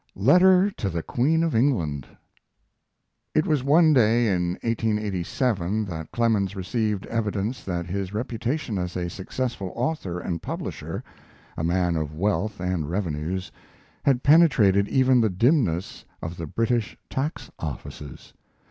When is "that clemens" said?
5.85-6.55